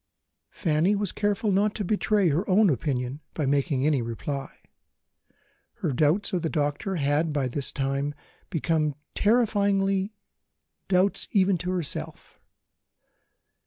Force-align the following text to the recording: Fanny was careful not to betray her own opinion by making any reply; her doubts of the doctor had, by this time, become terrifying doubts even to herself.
Fanny 0.49 0.95
was 0.95 1.11
careful 1.11 1.51
not 1.51 1.75
to 1.75 1.83
betray 1.85 2.29
her 2.29 2.49
own 2.49 2.71
opinion 2.71 3.21
by 3.35 3.45
making 3.45 3.85
any 3.85 4.01
reply; 4.01 4.49
her 5.73 5.93
doubts 5.93 6.33
of 6.33 6.41
the 6.41 6.49
doctor 6.49 6.95
had, 6.95 7.31
by 7.31 7.47
this 7.47 7.71
time, 7.71 8.15
become 8.49 8.95
terrifying 9.13 10.09
doubts 10.87 11.27
even 11.33 11.55
to 11.59 11.69
herself. 11.69 12.39